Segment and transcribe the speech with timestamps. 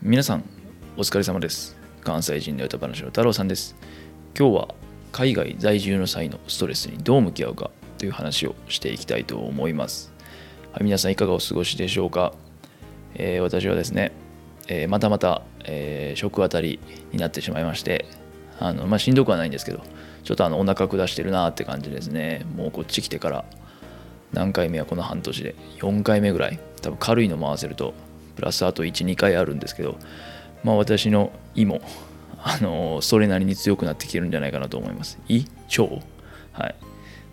[0.00, 0.44] 皆さん
[0.96, 1.76] お疲れ様です。
[2.02, 3.74] 関西人の歌話の太郎さんです。
[4.38, 4.68] 今日は
[5.10, 10.12] 海外在住の際のストレスにどう向き合うかという話をしていきたいと思います、
[10.70, 12.32] はい、皆さんいかがお過ごしでしょうか、
[13.16, 14.12] えー私はですね、
[14.68, 16.78] えーまたまた、えー食あたり
[17.10, 18.06] になってしまいまして
[18.60, 19.82] あの、まあ、しんどくはないんですけど
[20.22, 22.46] ちょっとあのお腹下してるなって感じですね。
[22.54, 23.44] もうこっち来てから
[24.32, 26.60] 何回目はこの半年で？4回目ぐらい。
[26.82, 27.94] 多分軽いのも合わせると
[28.38, 29.98] プラスあと12回あるんですけど
[30.62, 31.80] まあ私の胃も
[32.40, 35.18] あのそれなりに強くなってきてるんじゃないかなと思います。
[35.28, 35.44] 胃
[35.76, 35.96] 腸
[36.52, 36.74] はい。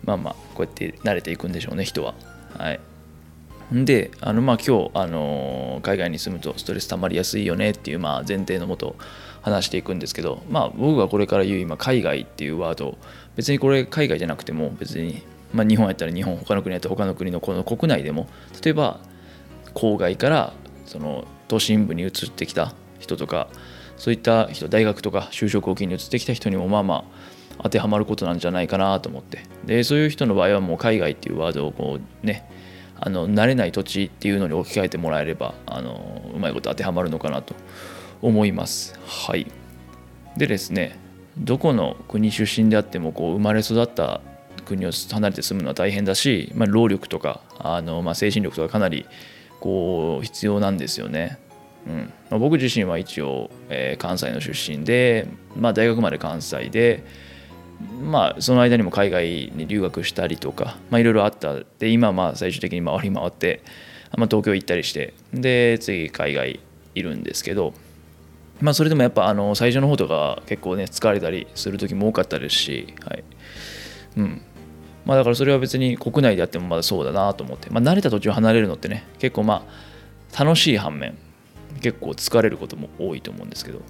[0.02, 2.14] まあまあこうやって慣れていくんでしょうね人は。
[2.58, 2.80] はい。
[3.72, 8.96] であのまあ今日、あの海外に住むとストレス溜まりやすいよねっていうまあ前提のもと
[9.42, 12.98] 話していくんですけどまあ僕がこれから言う今海外っていうワード
[13.36, 18.28] 別にこれ海外じゃなくても別に、まあ、日本やったら日本他の国やったら他の国のこの国内でも
[18.64, 18.98] 例えば
[19.74, 20.52] 郊外から
[20.86, 23.48] その都心部に移ってきた人とか
[23.96, 27.04] そういった人大学とか就職を機に移ってきた人にもまあまあ
[27.62, 29.44] 当てはまることなんじゃないかなと思って。
[29.64, 32.48] でそういう人の場合はもう海外っていうワードをこうね
[32.98, 37.54] あの慣れない土地っていうのに置き換えてもらえればあのうまいこと当てはまるのかなと
[38.22, 38.98] 思います。
[39.06, 39.46] はい。
[40.36, 40.98] でですね
[41.38, 44.20] どこの国出身であってもこう生まれ育った
[44.64, 49.06] 国を離れて住むのは大変だし、まあ、労力とかあの、まあ、精神力とかかなり
[49.60, 51.38] こう必要なんですよね。
[51.86, 52.12] うん。
[52.30, 57.04] まあ、僕自身は一応、えー関西の出身で、まあ、大学まで関西で、
[58.02, 61.54] まあ、その間にも海外に留学したりとか、まあ、いろいろあった。
[61.78, 63.62] で今まあ最終的に回り回って、
[64.16, 66.60] まあ、東京行ったりしてで次海外
[66.94, 67.74] いるんですけど、
[68.60, 73.24] まあ、それでもやっぱあの最初の方とか結構ね疲れたりする時も多かったですし、はい。
[74.16, 74.42] うん。
[75.06, 79.64] まあ、だからそれは別に国内であってもまだそうだなと思って、まあ、慣れた土地を離れるのってね結構ま
[80.34, 81.16] あ楽しい反面
[81.80, 83.84] 結構疲れることも多いと思うんですけど、は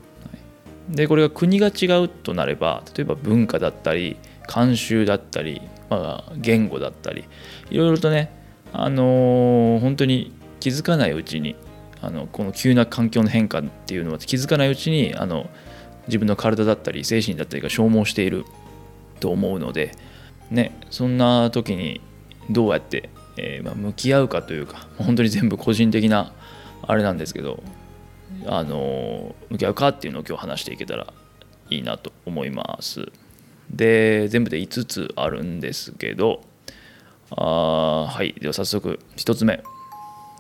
[0.93, 7.25] い、でこれが国が違うとなれば例えば文化だったり慣習だったり、まあ、言語だったり
[7.71, 8.31] いろいろとね、
[8.73, 11.57] あのー本当に気づかないうちに
[12.03, 15.49] あのこの急な環境の変化っていうのは気づかないうちにあの
[16.07, 18.45] 自分の体だったり精神だったりが消耗している
[19.19, 19.93] と思うので、
[20.51, 22.01] ね、そんな時に
[22.51, 26.33] どうやって、えーまあ向き合うかというか本当に全部個人的な
[26.83, 27.63] あれなんですけど
[28.47, 31.13] あの向き合うかっていうのを今日話していけたら
[31.71, 33.11] いいなと思います。
[33.71, 36.43] で全部で5つあるんですけど
[37.31, 39.63] あーはいでは早速1つ目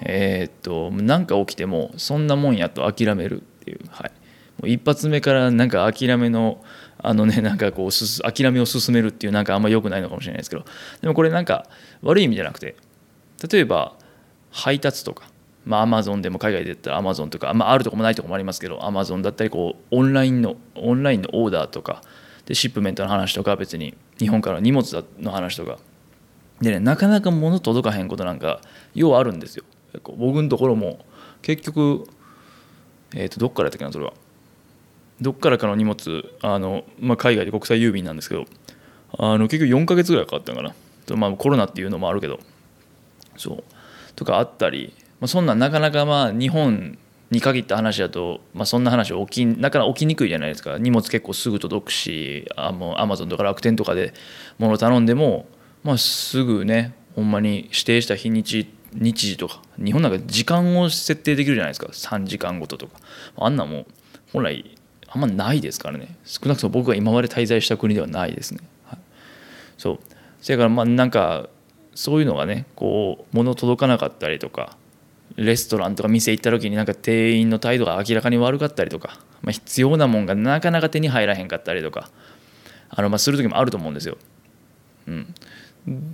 [0.02, 6.62] えーっと何か起きてもそんなもんやと諦めるっていう、はい、もう一発目からなんか諦めの
[6.98, 10.64] あのね なんかこうすす諦めを進めるっていうなんかあんま良くないのかもしれないですけど。
[11.00, 11.66] でもこれなんか
[12.02, 12.76] 悪い意味じゃなくて
[13.50, 13.94] 例えば
[14.50, 15.28] 配達とか
[15.64, 22.02] まあアマゾンでも海外で言ったらアマゾンとか、まあ、あるとこもないとこもありますけどアマゾンだったりこうオンラインのオンラインのオーダーとか
[22.46, 25.78] でシップメントの話とか別に日本からの荷物の話とか。
[26.60, 28.62] でねなかなか物届かへんことなんか
[28.94, 29.64] ようあるんですよ。
[30.16, 31.04] 僕のところも
[31.42, 32.06] 結局
[33.14, 34.14] えっ、とどっからやったっけなそれは。
[35.20, 38.44] どっからかの荷物あの、まあ、海外で国際郵便なんですけど
[39.18, 40.74] あの結局4ヶ月ぐらいかかったのか
[41.08, 41.16] な。
[41.16, 42.40] まあコロナっていうのもあるけど。
[43.36, 43.64] そう。
[44.14, 46.98] とかあったり、まあ、そんなんなかなかまあ日本
[47.30, 50.78] に限った話だと、まあ、そんな話起きなかなか起きにくいじゃないですか。
[50.78, 54.14] 荷物結構すぐ届くしあもうアマゾンとか楽天とかで
[54.58, 55.46] 物頼んでも、
[55.82, 61.86] まあ、すぐねほんまに指定した日にち日時とか日本なんか時間を設定できるじゃないですか。
[61.88, 62.98] 3時間ごととか。
[63.36, 63.86] あんなもう
[64.32, 64.75] 本来
[65.16, 66.14] あんまないですからね。
[66.24, 68.98] 少なくとも僕が今まで滞在した国ではないですね、はい、
[69.78, 69.98] そう。
[70.42, 71.48] それからまあなんか
[71.94, 74.76] そういうのがねこう物届かなかったりとか
[75.36, 82.10] レストランとか店行った時になんか店員の態度が明らかに悪かったりとか、まあ、必要なもんがなかなか手に入らへんかったりとか
[82.90, 84.18] あのまあする時もあると思うんですよ。
[85.08, 85.34] うん。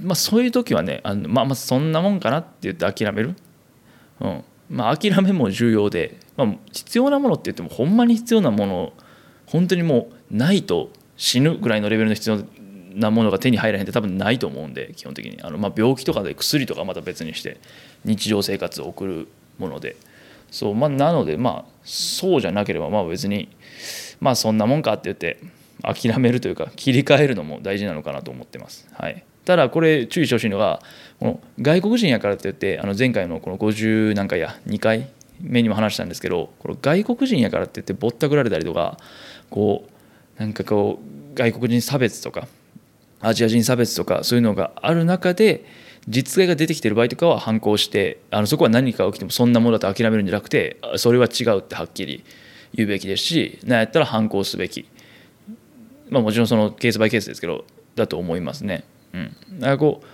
[0.03, 3.35] まあ、そういう時はねあの、まあ、まあそんなもんかなって言って諦める、
[4.21, 4.45] うん。
[4.71, 8.93] まあ、諦めも重要で、まあ、必要なものって言ってもほんまに必要なもの
[9.47, 12.39] 本当にもうないと死ぬぐらいのレベルの必要
[12.95, 15.41] なものが手に入らへんって多分ないと思うんで基本的に。
[15.43, 17.59] あの、まあ、病気とかで薬とかまた別にして
[18.05, 19.97] 日常生活を送るもので。
[20.53, 23.49] そう、まあ、なのでまあそうじゃなければまあ別に
[24.21, 25.39] まあそんなもんかって言って
[25.83, 28.87] 諦めるというか切り替えるのも大事なのかなと思ってます。
[28.93, 30.81] はい、ただこれ注意してほしいのが
[31.19, 35.09] この外国人やからって言ってあの前回のこの50何回や2回
[35.43, 38.97] 目にも話したんですけどこの外国人やからって言ってぼったくられたりとか
[39.51, 39.85] こ
[40.39, 42.47] うなんかこう外国人差別とか
[43.21, 45.65] アジア人差別とかそういうのがある中で
[46.09, 52.25] 実害が出てきてる場合とかは反抗してあのそこは何か起きてもそんなものだと諦めるんじゃなくてそれは違うってはっきり
[52.75, 54.89] 言うべきですし何やったら反抗すべき
[56.11, 58.85] まあもちろんそのケースバイケースですけどだと思いますね。
[59.13, 60.07] うん、だからこう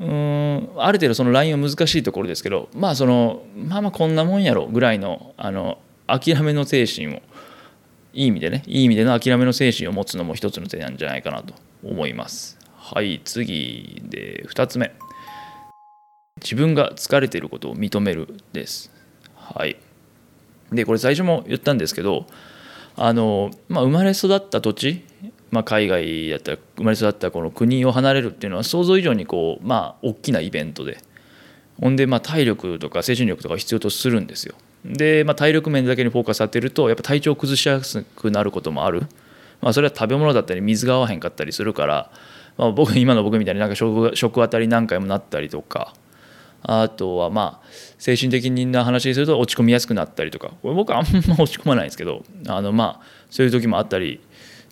[0.00, 7.22] うんある程度そのラインは難しいところですけどまあそのまあまあこんなもんやろぐらいのあの諦めの精神を
[8.12, 12.58] いい意味でねいい意味での諦めの精神を持つのも一つの手なんじゃないかなと思います。
[12.76, 14.92] はい次で2つ目。
[16.40, 18.92] 自分が疲れていることを認めるです。
[19.34, 19.76] はい。
[20.72, 22.26] でこれ最初も言ったんですけど
[22.96, 25.04] あの、まあ、生まれ育った土地、
[25.50, 30.98] まあ、海外だったら生まれ育ったこの国を離れるっていうのは想像以上にこうまあ大きなイベントで。
[31.80, 34.54] ほんでまあ体力とか精神力とか必要とするんですよ。
[34.84, 39.02] で、まあ、体力面だけにフォーカス当てるとやっぱ体調を崩しやすくなることもある、
[39.60, 42.10] まあ、それは食べ物だったり水が合わへんかったりするから、
[42.56, 45.94] まあ、僕今の僕みたいになんか食食当たり何回もなったりとか
[46.62, 47.66] あとはまあ
[47.98, 50.52] 精神的な話にすると落ち込みやすくなったりとか。
[50.62, 54.20] これ僕あんま落ち込まないんですけどあのまあそういう時もあったり、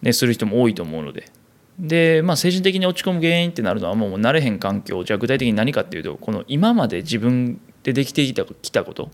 [0.03, 1.31] ね、する人も多いと思うので。
[1.79, 9.11] で、まあ、精神的に落ち込む原因ってなるのはもう慣れへん環境じゃあ具体的に何かっていうとこの今まで自分でできてきたきたこと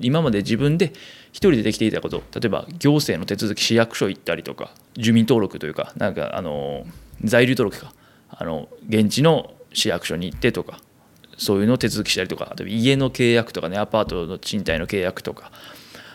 [0.00, 0.92] 今まで自分で
[1.30, 6.86] 一人でできていたこと例えば行政の手続き市役所行ったりとか住民登録というかなんかあの
[7.22, 7.92] 在留登録か
[8.30, 10.78] あの現地の市役所に行ってとか
[11.36, 15.52] そういうのを手続きしたりとか家の契約とかねアパートの賃貸の契約とか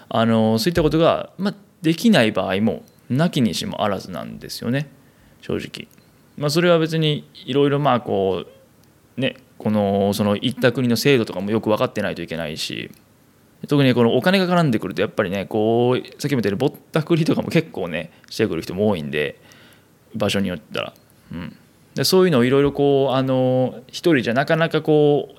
[0.09, 2.83] あのそういったことが、まあ、できない場合も
[3.17, 4.89] なきにしもあらずなんですよね。
[5.41, 5.87] 正直。
[6.37, 8.45] まあ、それは別にいろいろまあこ
[9.17, 12.91] うねこのその行った国の制度とかもよく分かってないといけないし
[13.67, 19.39] 特にこのお金が絡んでくるとやっぱりねこうさっきも言ったようにぼったくりとかも結構ねしてくる人も多いんで
[20.15, 20.93] 場所によったら、
[21.31, 21.55] うん、
[21.95, 25.29] でそういうのをいろいろこうあの一人じゃなかなかこ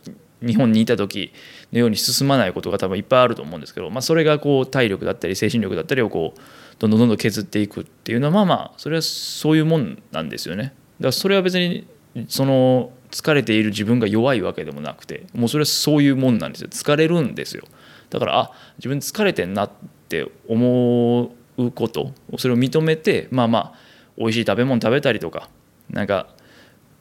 [0.43, 1.33] う日本にいた時
[1.73, 6.41] のように進まないことが多分いっぱいあると思うんですけど、まあ、それがこう体力だったり精神力だったりをこう
[6.79, 10.65] どんどんどんどん削っていくっていうのはまあまあそれはそういうもんなんですよね。
[10.65, 10.75] だか
[11.07, 11.87] らそれは別に
[12.29, 17.65] その疲れている自分が弱いわけでもなくてもうそれはそういうもんなんですよ疲れるんですよ。
[18.11, 19.71] だからあ自分疲れてんなっ
[20.09, 23.75] て思うことそれを認めてまあまあ
[24.17, 25.49] 美味しい食べ物食べたりとか
[25.91, 26.29] なんか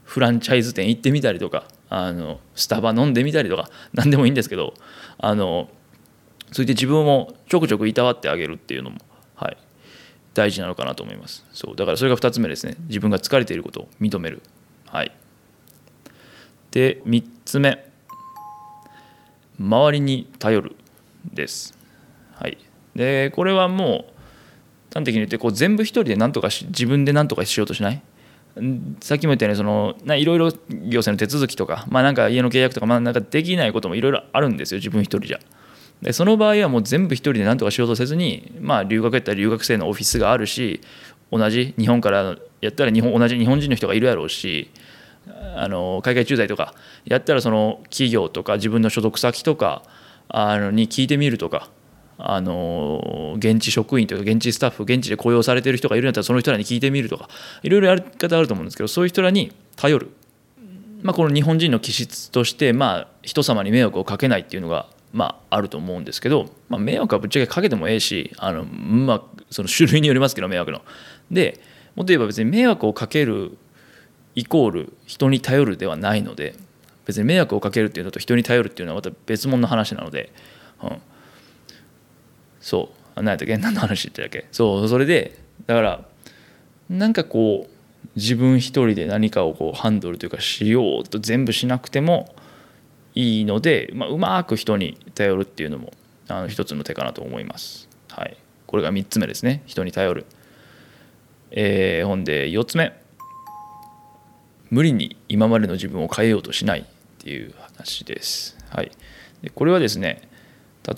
[0.04, 4.74] フランチャイズ店行ってみたりとかあのスタバ飲んでみたりとか何でもいいんですけど
[5.18, 5.70] あの
[6.52, 8.98] そういって自分をちょくちょくいたわってあげるっていうのも、
[9.36, 9.58] はい、
[10.34, 11.46] 大事なのかなと思います。
[11.54, 11.76] そう。
[11.76, 12.76] だからそれが2つ目ですね。
[12.88, 14.42] 自分が疲れていることを認める。
[14.88, 15.12] はい。
[16.72, 17.94] で3つ目。
[19.60, 20.76] 周りに頼る
[21.32, 21.78] です。
[22.36, 22.58] はい、
[22.96, 24.14] でこれはもう
[24.94, 28.02] 端的に言ってこう全部一人で何とかし自分で何とかしようとしない？
[29.02, 34.78] さっきも言ったようにそのいろいろ行政の手続きとか,、まあ、なんか家の契約とか,、まあ、なんかできないこともいろいろあるんですよ。
[34.80, 35.40] 自分一人じゃ。
[36.04, 40.82] でその場合はもう全部一人で何とかしようとせずに、まあ、留学やったら留学生のオフィスがあるし
[41.32, 44.70] 同じ日本からやったら日本同じ日本人の人がいるやろうし
[45.56, 49.84] あの海外駐在とかやったらその企業とか自分の所属先とか
[50.28, 51.70] あのに聞いてみるとか
[52.18, 57.30] あの現地職員というか現地スタッフ現地で雇用されてる人がいるんだったらその人らに聞いてみるとか
[57.64, 60.10] いろいろやり方あると思うんですけどそういう人らに頼る、
[61.02, 70.82] まあ、この日本人の気質としてまあ人様に迷惑をかけないっていうのがまああると思うんですけど、まあ、迷惑はぶっちゃけかけてもええしあの、まあ、その種類によりますけど迷惑の。
[71.32, 71.62] で
[71.96, 73.58] もっと言えば別に迷惑をかける
[74.36, 76.56] イコール人に頼るではないので
[77.06, 80.32] 別に迷惑をかけるっていうのと人に頼るっていうのはまた別物の話なので、
[80.82, 80.98] うん、
[82.60, 82.98] そう。
[83.16, 83.58] 何やったっけ？
[83.58, 84.48] 何の話ってたっけ？
[84.52, 86.06] そうそれでだから
[86.90, 92.34] なんかこう自分一人で何かをこうハンドルというかしようと全部しなくても
[93.16, 95.94] いいので、まあ、うまく人に頼るっていうのも
[96.28, 97.90] あの一つの手かなと思います。
[98.10, 100.26] はい、これが3つ目ですね人に頼る。
[101.52, 102.94] えー、ほんで4つ目
[104.72, 106.84] 無理に今までの自分を変えようとしないっ
[107.20, 108.58] ていう話です。
[108.70, 108.92] はい、
[109.44, 110.28] でこれはですね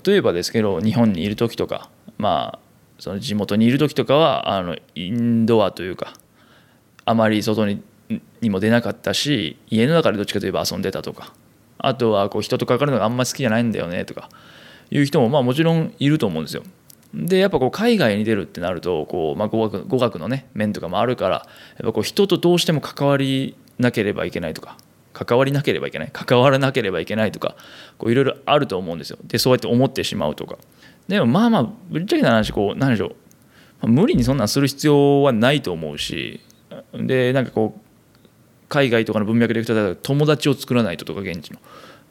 [0.04, 2.58] 例えばですけど日本にいる時とかまあ
[2.98, 6.14] その地元にいる時とかはあのインドアというか
[7.04, 7.82] あまり外に
[8.40, 11.34] にも出なかったし家の中でどっちかといえば遊んでたとか
[11.78, 14.28] あとはこう人と関わるのがあんまり好きじゃないんだよねとか
[14.90, 16.62] いう人もまあもちろんいると思うんですよ。
[17.14, 21.42] でやっぱこう海外に出るってなるとこう、まあ、語学語学のね面とかもあるからや
[21.82, 24.76] っぱこう人とどうしても関わりなければいけないとか
[25.12, 27.56] 関わりなければいけない関わらなければいけないとか
[28.04, 29.18] いろいろあると思うんですよ。
[29.24, 30.58] でそうやって思ってしまうとか。
[31.08, 33.12] でもまあまあぶっちゃけな話こう何でしょ
[33.82, 36.40] う、無理にそんなんする必要はないと思うし
[36.92, 37.80] でなんかこう
[38.68, 41.60] 海外とかの文脈でいくと友達を作らないととか現地の。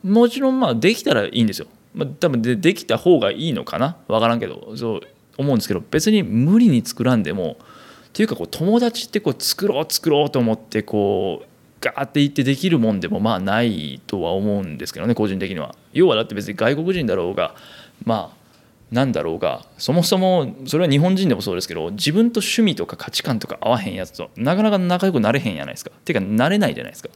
[0.04, 3.98] もちろんまあできたらいいんですよ、まあ、多分でできた方がいいのかな？
[4.08, 5.02] 分からんけどそう
[5.38, 11.48] 思うんですけど別に無理に作らんでもっていうかこう友達ってこう作ろう作ろうと思ってこう
[11.82, 15.76] ガーって言ってできるもんでもまあないとは思うんですけどね個人的には。
[15.92, 17.56] 要はだって別に外国人だろうが
[18.04, 18.45] まあ
[18.92, 25.92] なんだろうがそもそもそれは日本人でもそうですけど自分と趣味とか価値観とか合わへんやつとなかなか仲良くなれへんやないですか。
[25.96, 27.10] っていうかなれないじゃないですか。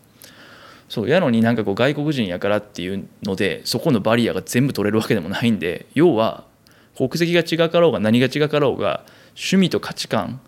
[0.89, 6.45] そうやのになんかこう外国人やからっていうのでそこのバリアが全部取れるわけでもないんで要は
[6.97, 10.41] 国籍が違かろうが何が違かろうが趣味と価値観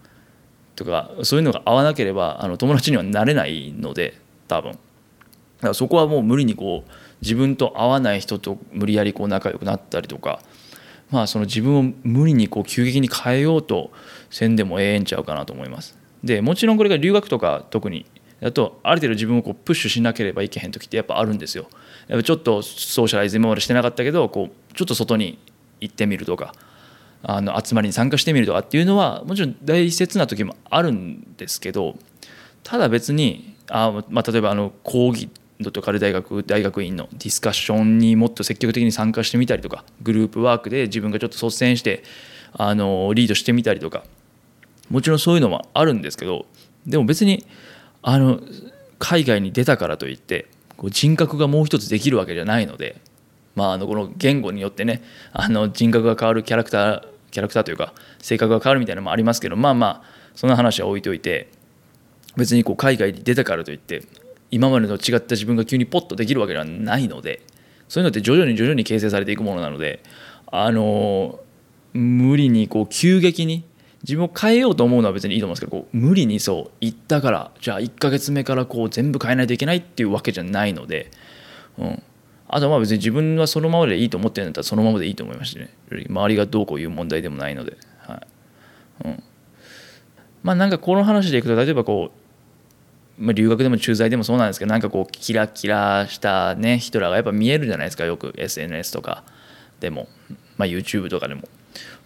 [0.76, 4.72] とかそういうのが合わなければあの友達にはなれないので多分。
[4.72, 10.42] だからそこはもう無理にこう自分と合わない人と無理やりこう仲良くなったりとか
[11.12, 13.92] まあその自分を無理にこう急激に変えようと
[14.30, 15.98] せんでもええんちゃうかなと思います。
[16.24, 18.06] でもちろんこれが留学とか特に
[18.40, 21.68] だとある程度自分をこうプッシュしなければいけへん時ってやっぱあるんですよ。
[22.08, 25.38] やっぱちょっとソーシャライズ今までしてなかったけどこうちょっと外に
[25.80, 26.54] 行ってみるとか
[27.24, 31.96] あの集まりに参加してみるとかっていうのはもちろん大切な時もあるんですけど
[32.64, 35.30] ただ別にあ、まあ、例えばあの講義
[35.70, 42.04] とかで大学大学院のディスカッションにもっと積極的に参加してみたりとかグループワークで自分がちょっと率先して
[42.54, 44.04] あのリードしてみたりとか。
[44.92, 46.46] もちろんそういうのもあるんですけど
[46.86, 47.46] でも別に
[48.02, 48.42] あの
[49.00, 52.98] 海外に出たからといってこう人格がもう一つできるわけじゃないので、
[53.56, 55.02] まあ、あのこの言語によってね
[55.32, 60.04] あの人格が変わるキャラクターキャラクターというか性格が変わるみたいなのもありますけどまあまあ
[60.36, 61.50] その話は置いといて
[62.36, 64.04] 別にこう海外に出たからといって
[64.52, 67.42] 今までと違った自分が急にポッとできるわけではないので
[67.88, 70.04] そういうのって徐々に徐々に形成されていくものなので
[70.48, 71.40] あの
[71.94, 73.66] 無理にこう急激に
[74.04, 81.12] 自分を変えようと思うのは別にいいと思うんですけどこう無理にそう行ったからじゃあ1ヶ月目からこう全部変えないといけないっていうわけじゃないので、
[81.78, 82.04] うん、
[82.48, 85.74] あとはまあ別に自分はそのままでいいと思ってるんだったらそのままでいいと思いますしね。
[85.90, 88.24] 周りがどうこういう問題でもないので、は
[89.06, 89.08] い。
[89.08, 89.24] うん、
[90.44, 92.21] まあなんかこの話でいくと例えばこう、
[93.22, 99.24] 留学でも駐在でもそうなんですけどなんかこうキラキラしたね人らがやっぱ見えるじゃないですかよく SNS とか
[99.80, 100.08] でも、
[100.58, 101.44] まあ、YouTube とかでも。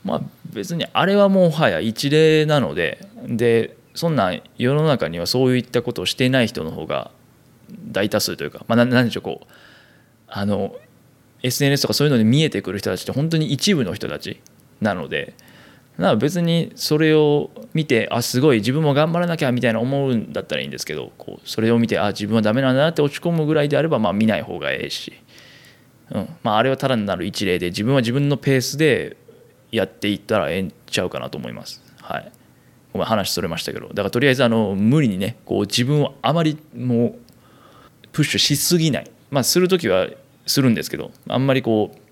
[0.05, 0.21] まあ
[0.53, 7.11] 別にあれはもはや一例なのででそんな世の中にはそういったことをしていない人の方が
[7.91, 9.47] 大多数というか、まあ、何でしょうこう
[10.27, 10.75] あの
[11.41, 14.41] SNS とかそういうので見えてくる人たちって本当に一部の人たち
[14.79, 15.33] なので
[15.97, 25.13] な別にそれを見てあすごい自分も頑張らなきゃみたいな思うんだったらいいんですけどこうそれを見てあ自分はダメなんだなって落ち込むぐらいであればまあ見ない方がええし、
[26.11, 26.29] うん。
[26.43, 29.17] まあ、あれはただになる一例で自分は自分のペースで
[29.71, 31.81] やっていったらええんちゃうかなと思います。
[32.01, 32.31] はい。
[32.93, 33.87] ごめん話それましたけど。
[33.89, 37.15] だからとりあえずあの無理にねこう自分をあまりもう
[38.11, 39.11] プッシュしすぎない。
[39.31, 40.07] まあする時は
[40.45, 42.04] するんですけどあんまりこう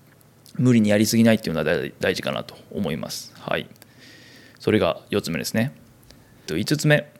[0.54, 3.34] 無理にやりすぎないっていうのは大事かなと思います。
[3.38, 3.68] はい。
[4.58, 5.74] それが4つ目ですね。
[6.46, 7.12] 5つ目。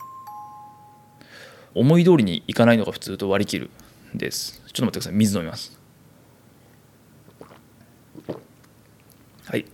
[1.75, 3.71] 思い通りにいかないのが普通と割り切る
[4.15, 4.63] です。
[4.73, 5.15] ちょっと待ってください。
[5.15, 5.79] 水飲みます。
[9.47, 9.65] はい。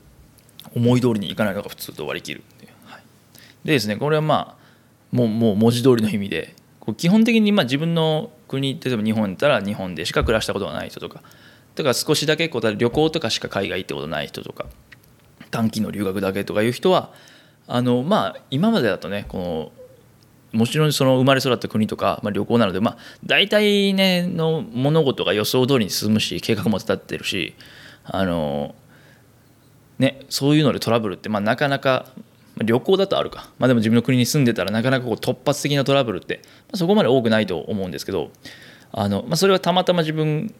[0.74, 2.42] 思い通りにいかないのが普通と割り切る。
[2.84, 3.02] はい、
[3.64, 4.60] でですねこれはまあ
[5.12, 6.54] もうもう文字通りの意味で
[6.96, 11.22] 基本的にまあ自分の国例えば日本だったら日本でしか暮らしたことがない人とか
[11.80, 14.66] だから少しだけこう旅行とかしか海外行ったことない人とか
[15.50, 17.10] 短期の留学だけとかいう人は
[17.66, 19.72] あのまあ今までだとねこ
[20.52, 27.54] のもちろんその生まれ育った国とか、まあ、旅行なのでまあ大体ねの物事が予想通りに進むし計画も立ってるし
[28.04, 28.74] あの
[29.98, 32.06] ねそういうのでトラブルってまあなかなか
[32.62, 38.30] 旅行だとあるか、まあ、でも自分の国に住んでたらなかなかこう突発的なトラブルって、まあ、そこまで多くないと思うんですけど
[38.92, 40.52] あの、まあ、それはたまたま自分、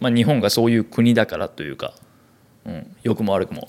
[0.00, 1.92] まあ、日本がそういう国だからというか、
[2.66, 3.68] うん、良くも悪くも、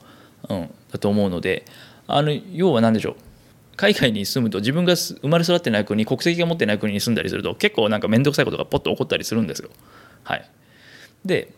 [0.50, 1.66] うん、だと思うので
[2.08, 3.16] あの要は何でしょう
[3.76, 9.70] 海外に住むと自分が生まれ育ってない国国籍が持ってない国に住んだりすると結構なんか面倒くさいことがポッと起こったりするんですよ。
[10.24, 10.50] はい、
[11.24, 11.54] で、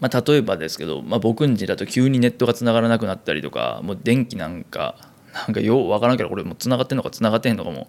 [0.00, 4.96] まあ、例えばですけど、まあ、僕ん家だと急にネットがつながらなくなったりとかもう電気なんか
[5.32, 7.88] なんかよう分からんけどこれもう繋がってんのか繋がってへんのかも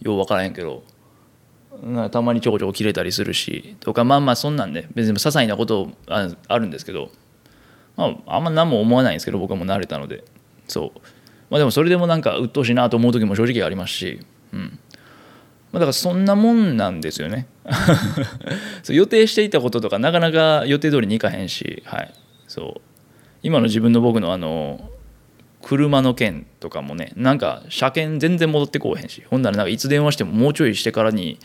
[0.00, 0.84] よう分からへんけど
[2.10, 7.10] たまにちょこちょこ切れたりするしとかまあまあそんなんで別に些細なことあるんですけど、
[7.96, 10.24] まあ、あんま何も思わないんですけど僕はもう慣れたので。
[10.66, 11.00] そう。
[11.50, 14.20] まあでもそれでもなんか鬱陶しいなと思う時も正直ありますし
[14.52, 14.78] うん。
[15.72, 17.46] まあ、だからそんなもんなんですよね。
[18.82, 22.12] そう予定していたこととかなかなか予定通りにいかへんし、はい、
[22.46, 22.80] そう。
[23.42, 24.90] 今の自分の僕のあの
[25.62, 31.38] 車の件とかもねなんか車検全然戻ってこうへんしほんならなんかいつ電話してももうちょいしてからに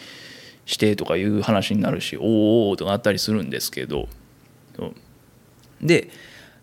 [0.66, 4.08] してとかいう話になるしおおとなったりするんですけど
[5.82, 6.10] で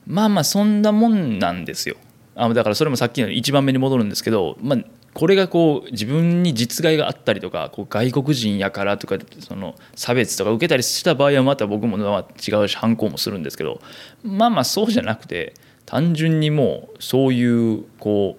[0.06, 1.96] まあまあそんなもんなんですよ。
[2.34, 4.78] あだからそれもさっきの1番目に戻るんですけど、まあ、
[5.12, 13.80] これがこう自分に実害があったりとかこう外国人やからとかその差別とか受けたりした場合はまた僕も違うし反抗もするんですけど
[14.22, 15.54] まあまあそうじゃなくて
[15.90, 18.38] 単純にもうそういうこ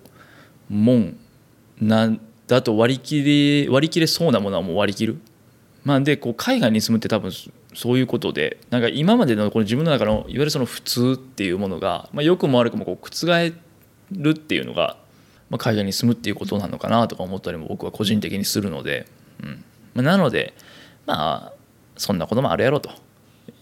[0.70, 1.18] うもん
[1.82, 5.20] なんだと割り切れ割り切れそうなものはもう割り切る。
[5.84, 7.32] まあ、でこう海外に住むって多分
[7.74, 13.54] そういうことでなんか今までのこの自分の中のいわゆるその普通っていうものが、まあ、良くも悪くもこう覆
[14.12, 14.96] るっていうのが、
[15.50, 19.08] まあ、海外に住むっていうことなのかなとか思ったりも僕は個人的にするので、
[19.44, 19.64] うん
[19.96, 20.54] まあ、なので
[21.06, 21.54] まあ
[21.98, 22.92] そんなこともあるやろと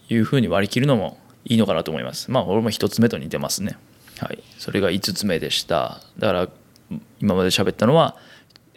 [0.08, 2.30] いうふうに割り切るのもいいのかなと思います。
[2.30, 3.78] まあ俺も1つ目と似てますね。
[4.18, 6.00] はい、それが5つ目でした。
[6.18, 6.48] だから
[7.20, 8.16] 今まで喋ったのは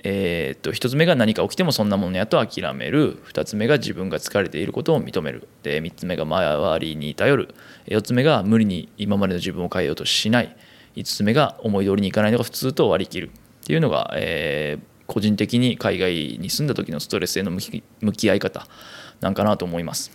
[0.04, 3.24] えー、っと1つ目が何か起きてもそんなものやと諦める。
[3.26, 5.48] 2つ目が自分が疲れていることを認める。
[5.64, 7.56] で3つ目が周りに頼る。
[7.88, 10.56] 4つ目が無理に今までの自分を変えようとしない。
[10.96, 13.32] 5つ目が思い通りにいかないのが普通と割り切る。
[13.64, 18.68] っていうのが、えー、個人的に海外に住んだ時のストレスへの向き合い方
[19.22, 20.12] なんかなと思います。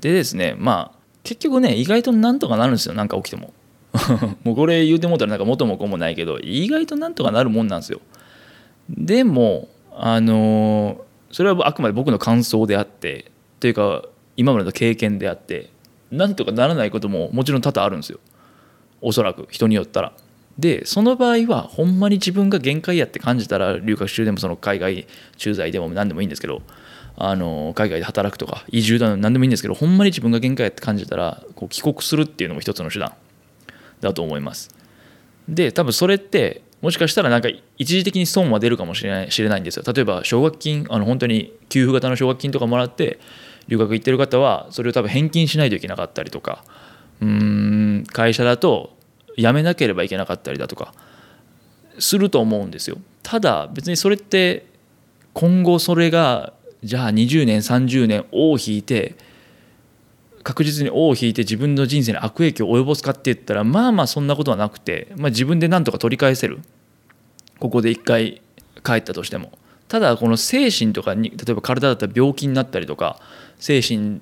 [0.00, 3.52] でですねまあ結局ね意外となんとかなるんですよ何か起きても。
[4.42, 8.00] もうこれ言うてもうたらなんか元も子もないけど意外となんとかなるもんなんですよ。
[8.88, 14.02] でもあのそれはあくまで僕の感想であってというか
[14.36, 15.70] 今までの経験であって
[16.10, 18.18] なんとかならないことももちろん多々あるんですよ。
[19.00, 20.12] おそらく人によったら。
[20.58, 25.06] でその場合はほんまに自分が限界やって感じたら留学中でもその海外
[25.38, 26.60] 駐在でも何でもいいんですけど
[27.16, 33.12] あの海外で働くとか移住だ何でもいいんですけどほんまに自分が限界って感じたらこう帰国するっていうのも一つの手段
[34.00, 34.74] だと思います。
[35.48, 43.20] で多分それってもしかしたらなんか一時的に損は出るかもしれない知れないんですよ例えば奨学金あの本当に給付型の奨学金とかもらって
[43.68, 46.64] 留学行ってる方はそれを多分返金しないといけなかったりとか
[47.20, 48.96] うん会社だと
[49.36, 50.92] 辞めなければいけなかったりだとか
[51.98, 54.66] すると思うんですよただ別にそれって
[55.34, 59.16] 今後それがじゃあ20年30年尾を引いて
[60.42, 66.60] 確実に尾を引いて自分の人生に悪影響を及ぼすかって言ったらまあまあそんなことはなくて、まあ、自分で何とか取り返せる
[67.60, 68.42] ここで一回
[68.84, 69.52] 帰ったとしても
[69.86, 73.20] ただこの精神とかに例えば体だったら病気になったりとか
[73.58, 74.20] 精神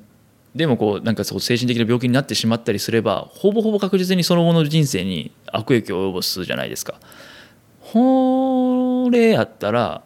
[0.54, 7.00] でもこうなんかそう精神的な病気になってしまったりすればほぼほぼ確実にその後の人生に悪影響を及ぼすじゃないですか。
[7.92, 10.02] これやったら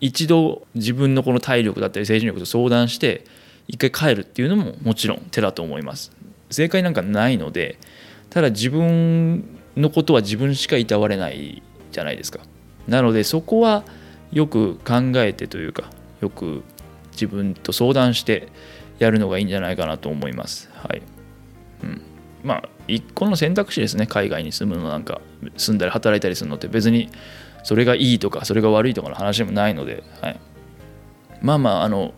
[0.00, 3.24] 一度自分のこの体力だったり精神力と相談して
[3.68, 6.12] 一回帰るっていうのももちろん手だと思います。
[6.50, 7.78] 正解なんかないので
[8.30, 9.44] ただ自分
[9.76, 12.40] のことは自分しかいたわれないじゃないですか。
[12.86, 13.84] なのでそこは
[14.32, 16.62] よく考えてというかよく
[17.12, 18.48] 自分と相談して
[18.98, 20.70] やるのがいいんじゃないかなと思います。
[20.74, 21.02] はい、
[21.82, 22.02] うん、
[22.42, 24.06] まあ一個の選択肢ですね。
[24.06, 25.20] 海外に住むのなんか
[25.56, 27.08] 住んだり働いたりするのって別に
[27.64, 30.40] それがいいとかそれが悪いとかの話でもないので、はい、
[31.42, 32.14] まあまああの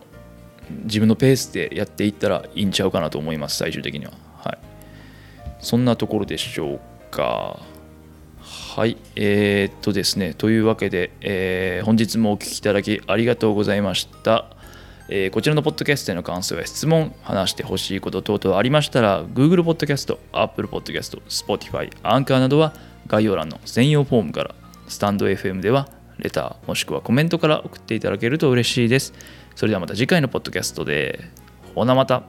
[0.83, 4.11] 自分のペースでやっていったらいいんちゃうかなと思います最終的には。
[4.43, 4.57] はい。
[5.59, 6.79] そんなところでしょう
[7.09, 7.59] か。
[8.41, 8.97] はい。
[9.15, 10.33] えー、っとですね。
[10.33, 14.45] というわけで、えー、本日もお聴きいただきありがとうございました。
[15.09, 22.73] えー、こちらのポッドキャストへの感想や質問、話してほしいこと等々ありましたら、Google Podcast、Apple Podcast、Spotify、アンカーなどは
[23.07, 24.55] 概要欄の専用フォームから、
[24.87, 29.13] スタンド FM ではレターもしくはコメントから送っていただけると嬉しいです。
[29.55, 31.19] それではまた次回のポッドキャストで。
[31.75, 32.23] ほなまた。